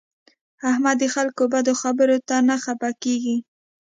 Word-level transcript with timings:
احمد 0.69 0.95
د 0.99 1.03
خلکو 1.15 1.43
بدو 1.53 1.73
خبرو 1.81 2.17
ته 2.27 2.35
نه 2.47 2.55
خپه 2.63 2.89
کېږي. 3.03 3.37